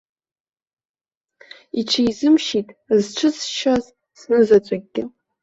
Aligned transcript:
Иҽизымшьит 1.79 2.67
зҽызшьшаз 3.01 3.85
знызаҵәыкгьы! 4.19 5.03